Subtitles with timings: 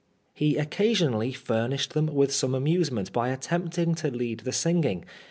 [0.33, 5.05] He occasionally furnished them with some amusement by attempting to lead the singing.